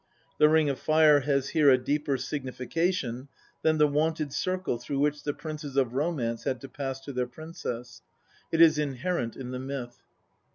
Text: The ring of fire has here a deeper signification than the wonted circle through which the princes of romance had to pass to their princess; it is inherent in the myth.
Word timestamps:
The 0.39 0.49
ring 0.49 0.67
of 0.67 0.79
fire 0.79 1.19
has 1.19 1.49
here 1.49 1.69
a 1.69 1.77
deeper 1.77 2.17
signification 2.17 3.27
than 3.61 3.77
the 3.77 3.85
wonted 3.87 4.33
circle 4.33 4.79
through 4.79 4.97
which 4.97 5.21
the 5.21 5.31
princes 5.31 5.77
of 5.77 5.93
romance 5.93 6.43
had 6.43 6.59
to 6.61 6.69
pass 6.69 6.99
to 7.01 7.13
their 7.13 7.27
princess; 7.27 8.01
it 8.51 8.61
is 8.61 8.79
inherent 8.79 9.35
in 9.35 9.51
the 9.51 9.59
myth. 9.59 10.01